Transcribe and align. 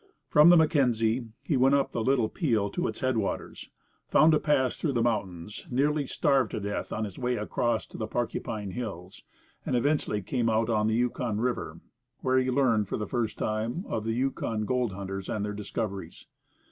From 0.31 0.49
the 0.49 0.57
Mackenzie 0.57 1.27
he 1.43 1.55
went 1.57 1.75
up 1.75 1.91
the 1.91 2.03
Little 2.03 2.27
Peel 2.27 2.71
to 2.71 2.87
its 2.87 3.01
headwaters, 3.01 3.69
found 4.07 4.33
a 4.33 4.39
pass 4.39 4.75
through 4.77 4.93
the 4.93 5.03
mountains, 5.03 5.67
nearly 5.69 6.07
starved 6.07 6.49
to 6.49 6.59
death 6.59 6.91
on 6.91 7.03
his 7.03 7.19
way 7.19 7.35
across 7.35 7.85
to 7.85 7.99
the 7.99 8.07
Porcupine 8.07 8.71
Hills, 8.71 9.21
and 9.63 9.75
eventually 9.75 10.23
came 10.23 10.49
out 10.49 10.71
on 10.71 10.87
the 10.87 10.95
Yukon 10.95 11.39
River, 11.39 11.81
where 12.21 12.39
he 12.39 12.49
learned 12.49 12.87
for 12.87 12.97
the 12.97 13.05
first 13.05 13.37
time 13.37 13.85
of 13.87 14.03
the 14.03 14.13
Yukon 14.13 14.65
gold 14.65 14.91
hunters 14.91 15.29
and 15.29 15.45
their 15.45 15.53
discoveries. 15.53 16.25